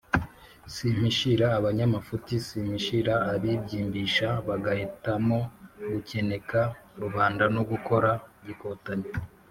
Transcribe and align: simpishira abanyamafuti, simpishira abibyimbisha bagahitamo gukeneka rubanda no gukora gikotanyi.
simpishira 0.73 1.47
abanyamafuti, 1.59 2.33
simpishira 2.47 3.13
abibyimbisha 3.33 4.27
bagahitamo 4.47 5.37
gukeneka 5.91 6.59
rubanda 7.01 7.43
no 7.55 7.61
gukora 7.71 8.11
gikotanyi. 8.45 9.09